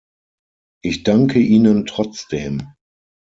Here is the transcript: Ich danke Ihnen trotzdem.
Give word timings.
Ich 0.83 1.03
danke 1.03 1.37
Ihnen 1.37 1.85
trotzdem. 1.85 2.73